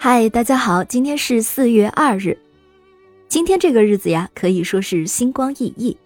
[0.00, 2.38] 嗨，大家好，今天是四月二日。
[3.26, 5.98] 今天这个日子呀，可以说是星光熠熠。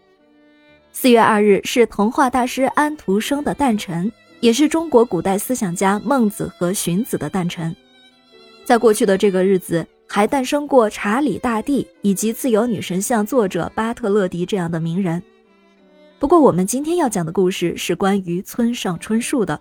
[0.92, 4.10] 四月二日是童话大师安徒生的诞辰，
[4.40, 7.76] 也是中国古代思想家孟子和荀子的诞辰。
[8.64, 15.22] 在过去的这个日子，还诞生过查理大帝以及自由女神像作者巴特勒迪这样的名人。
[16.18, 19.60] 不过，我们今天要讲的故事是关于村上春树的。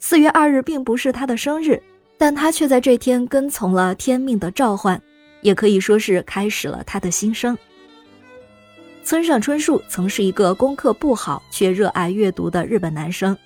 [0.00, 1.80] 四月二日并不是他的生日。
[2.22, 5.02] 但他却在这天跟从了天命的召唤，
[5.40, 7.58] 也可以说是开始了他的新生。
[9.02, 13.36] 村上春树曾是一个功课不好却热爱阅读的日本男生，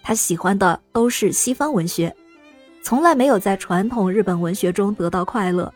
[0.00, 2.14] 他喜欢的都是西方文学，
[2.84, 5.74] 从来没有在传统日本文学中得到快乐。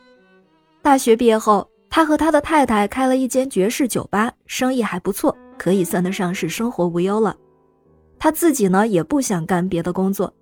[0.81, 7.37] 大学毕业后，他和他的太太开了一间爵士酒吧，生意还不错，可以算得上是生活无忧了。
[8.17, 10.33] 他自己呢，也不想干别的工作。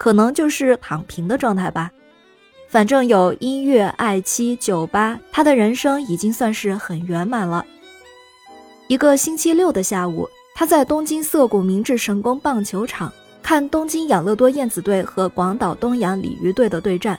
[0.00, 1.90] 可能就是躺平的状态吧，
[2.68, 7.66] 反正有音乐、爱妻、酒吧，他的人生已经算是很圆满了。
[8.88, 17.18] 一个星期六的下午，他在东京涩谷明治神宫棒球场看东京养乐多燕子队和广岛东洋鲤鱼队的对战。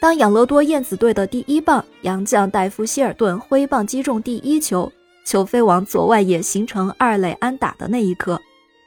[0.00, 4.90] 当养乐多燕子队的第一棒洋将戴夫希尔顿挥棒击中第一球，
[5.26, 8.40] 球飞往左外野形成二垒安打的那一刻，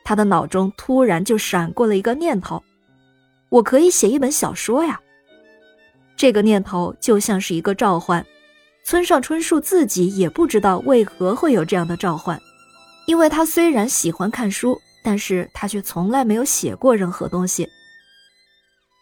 [0.04, 2.60] 他的脑中突然就闪过了一个念头。
[3.54, 5.00] 我可以写一本小说呀！
[6.18, 8.26] 这个念头就像是一个召唤，
[8.84, 12.42] 村上春树自己也不知道为何会有这样的召唤，
[13.06, 17.70] 因为他虽然喜欢看书，但是他却从来没有写过任何东西。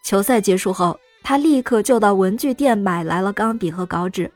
[0.04, 4.30] 球赛结束后，他立刻就到文具店买来了钢笔和稿纸。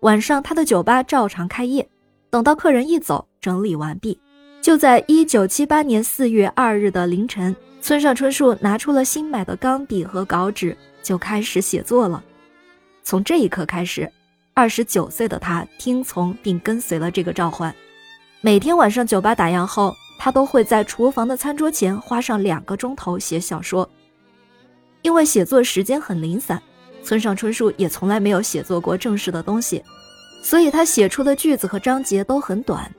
[0.00, 1.88] 晚上，他的酒吧照常开业。
[2.28, 4.20] 等到客人一走，整理完毕，
[4.60, 7.54] 就在一九七八年四月二日的凌晨。
[7.80, 12.22] 村上春树拿出了新买的钢笔和稿纸，就开始写作了。
[13.02, 14.10] 从这一刻开始，
[14.52, 17.74] 二十九岁的他听从并跟随了这个召唤。
[18.40, 23.88] 每天晚上酒吧打烊后，他都会在厨房的餐桌前花上两个钟头写小说。
[25.02, 26.60] 因为写作时间很零散，
[27.02, 29.82] 村上春树也从来没有写作过正式的东西，
[30.42, 32.92] 所以他写出的句子和章节都很短。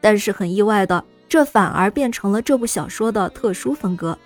[0.00, 1.04] 但是很意外的。
[1.34, 4.16] 这反而变成了这部小说的特殊风格。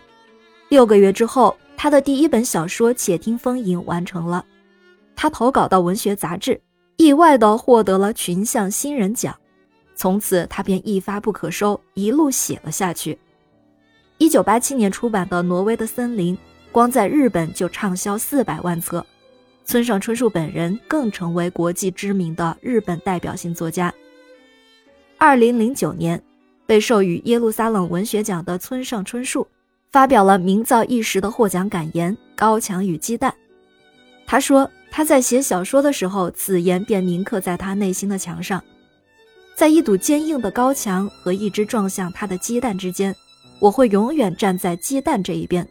[0.69, 4.45] 六个月之后，他的第一本小说《且听风吟》完成了。
[5.17, 6.61] 他投稿到文学杂志，
[6.99, 9.35] 意外地获得了群像新人奖。
[9.95, 13.19] 从此，他便一发不可收，一路写了下去。
[14.19, 16.37] 一九八七年出版的《挪威的森林》，
[16.71, 19.03] 光在日本就畅销四百万册。
[19.65, 23.91] 村上春树本人更成为国际知名的日本代表性作家。
[25.17, 26.23] 二零零九年。
[26.69, 29.49] 被授予耶路撒冷文学奖的村上春树，
[29.91, 33.31] 发表了名噪一时的获奖感言《高墙与鸡蛋》。
[34.27, 38.63] 他说：“他在写小说的时候，此言便铭刻在他内心的墙上。
[39.55, 43.17] 在一堵坚硬的高墙和一只撞向他的鸡蛋之间，
[43.61, 45.67] 我会永远站在鸡蛋这一边。”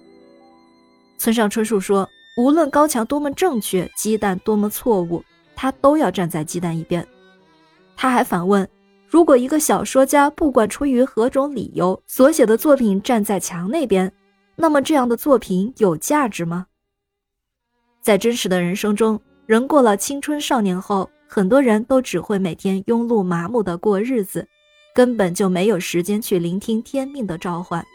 [1.20, 5.24] 村上春树说：“无论高墙多么正确，鸡蛋多么错误，
[5.56, 7.08] 他都要站在鸡蛋一边。”
[7.96, 8.68] 他还反问。
[9.10, 14.12] 如果一个小说家不管出于何种理由所写的作品站在墙那边，
[14.56, 16.68] 那么这样的作品有价值吗？
[18.02, 24.46] 在真实的人生中，人过了青春少年后，很多人都只会每天庸碌麻木的过日子，
[24.94, 27.86] 根本就没有时间去聆听天命的召唤。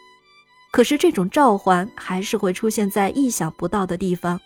[0.71, 4.39] 可是这种召唤还是会出现在意想不到的地方。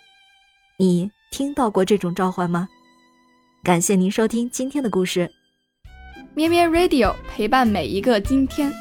[0.78, 2.68] 你听到过这种召唤吗？
[3.64, 5.37] 感谢您收听今天的故事。
[6.38, 8.72] 咩咩 Radio 陪伴每一个今天。